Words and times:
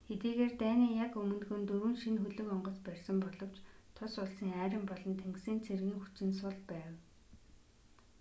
хэдийгээр 0.09 0.53
дайны 0.61 0.87
яг 1.05 1.11
өмнөхөн 1.21 1.61
дөрвөн 1.65 1.95
шинэ 2.01 2.19
хөлөг 2.21 2.47
онгоц 2.55 2.77
барьсан 2.87 3.17
боловч 3.23 3.55
тус 3.95 4.13
улсын 4.23 4.49
арми 4.63 4.81
болон 4.91 5.13
тэнгисийн 5.21 5.59
цэргийн 5.65 5.99
хүчин 6.01 6.31
сул 6.39 6.57
байв 6.69 6.93